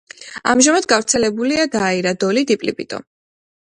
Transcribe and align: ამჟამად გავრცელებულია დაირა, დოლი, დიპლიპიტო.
ამჟამად 0.53 0.87
გავრცელებულია 0.93 1.69
დაირა, 1.79 2.17
დოლი, 2.27 2.47
დიპლიპიტო. 2.57 3.07